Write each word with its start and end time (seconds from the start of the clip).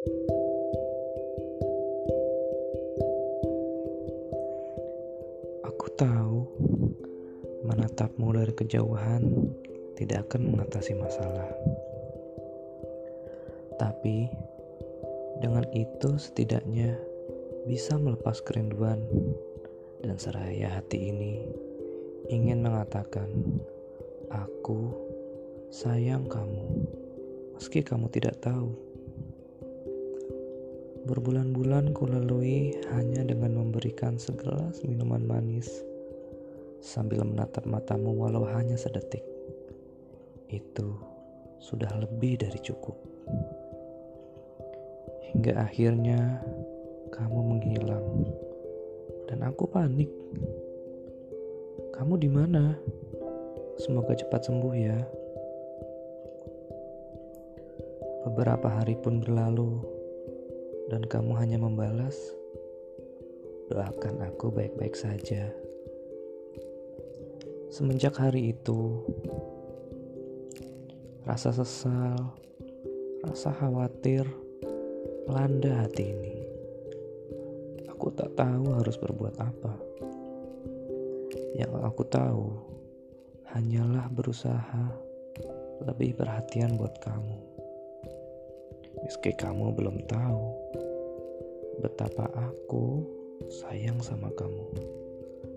Aku 0.00 0.08
tahu 6.00 6.48
menatapmu 7.68 8.32
dari 8.32 8.56
kejauhan 8.56 9.52
tidak 10.00 10.32
akan 10.32 10.56
mengatasi 10.56 10.96
masalah. 10.96 11.52
Tapi 13.76 14.32
dengan 15.44 15.68
itu 15.76 16.16
setidaknya 16.16 16.96
bisa 17.68 18.00
melepas 18.00 18.40
kerinduan 18.40 19.04
dan 20.00 20.16
seraya 20.16 20.80
hati 20.80 21.12
ini 21.12 21.44
ingin 22.32 22.64
mengatakan 22.64 23.28
aku 24.32 24.96
sayang 25.68 26.24
kamu 26.24 26.88
meski 27.60 27.84
kamu 27.84 28.08
tidak 28.08 28.40
tahu. 28.40 28.89
Berbulan-bulan 31.08 31.96
ku 31.96 32.04
lalui 32.04 32.76
hanya 32.92 33.24
dengan 33.24 33.56
memberikan 33.56 34.20
segelas 34.20 34.84
minuman 34.84 35.24
manis 35.24 35.80
sambil 36.84 37.24
menatap 37.24 37.64
matamu 37.64 38.12
walau 38.12 38.44
hanya 38.44 38.76
sedetik. 38.76 39.24
Itu 40.52 41.00
sudah 41.56 41.88
lebih 42.04 42.44
dari 42.44 42.60
cukup. 42.60 43.00
Hingga 45.32 45.56
akhirnya 45.56 46.44
kamu 47.16 47.40
menghilang 47.48 48.08
dan 49.24 49.40
aku 49.40 49.64
panik. 49.72 50.12
Kamu 51.96 52.20
di 52.20 52.28
mana? 52.28 52.76
Semoga 53.80 54.12
cepat 54.12 54.44
sembuh 54.44 54.74
ya. 54.76 55.00
Beberapa 58.28 58.68
hari 58.68 59.00
pun 59.00 59.24
berlalu 59.24 59.99
dan 60.90 61.06
kamu 61.06 61.38
hanya 61.38 61.62
membalas, 61.62 62.18
"Doakan 63.70 64.26
aku 64.26 64.50
baik-baik 64.50 64.98
saja." 64.98 65.54
Semenjak 67.70 68.18
hari 68.18 68.50
itu, 68.50 69.06
rasa 71.22 71.54
sesal, 71.54 72.34
rasa 73.22 73.54
khawatir 73.54 74.26
melanda 75.30 75.86
hati 75.86 76.10
ini. 76.10 76.36
Aku 77.86 78.10
tak 78.10 78.34
tahu 78.34 78.74
harus 78.74 78.98
berbuat 78.98 79.38
apa. 79.38 79.74
Yang 81.54 81.72
aku 81.86 82.02
tahu 82.10 82.44
hanyalah 83.54 84.10
berusaha 84.10 84.84
lebih 85.86 86.18
perhatian 86.18 86.74
buat 86.74 86.98
kamu. 86.98 87.38
Meski 89.06 89.30
kamu 89.38 89.72
belum 89.78 90.02
tahu 90.10 90.69
betapa 91.80 92.28
aku 92.36 93.02
sayang 93.48 93.98
sama 94.04 94.28
kamu. 94.36 94.68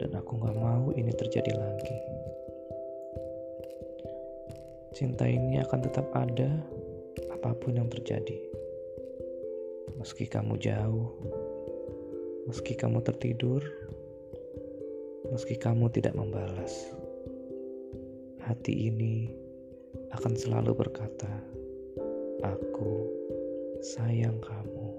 Dan 0.00 0.16
aku 0.16 0.40
gak 0.40 0.56
mau 0.56 0.92
ini 0.96 1.12
terjadi 1.12 1.52
lagi. 1.56 1.98
Cinta 4.96 5.28
ini 5.28 5.60
akan 5.60 5.80
tetap 5.84 6.08
ada 6.16 6.48
apa 7.28 7.52
pun 7.52 7.76
yang 7.76 7.92
terjadi. 7.92 8.40
Meski 10.00 10.24
kamu 10.24 10.56
jauh, 10.56 11.12
meski 12.48 12.72
kamu 12.72 13.04
tertidur, 13.04 13.60
meski 15.28 15.60
kamu 15.60 15.92
tidak 15.92 16.16
membalas, 16.16 16.96
hati 18.40 18.88
ini 18.88 19.36
akan 20.16 20.32
selalu 20.32 20.72
berkata, 20.72 21.44
"Aku 22.40 23.10
sayang 23.84 24.40
kamu." 24.40 24.95